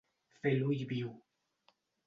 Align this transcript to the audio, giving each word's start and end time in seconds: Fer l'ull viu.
Fer 0.37 0.53
l'ull 0.61 0.81
viu. 0.95 1.13